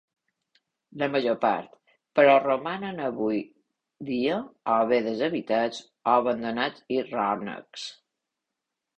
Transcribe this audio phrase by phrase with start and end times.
[0.99, 1.67] La major part,
[2.19, 3.41] però, romanen avui
[4.07, 4.37] dia
[4.75, 7.85] o bé deshabitats o abandonats i rònecs.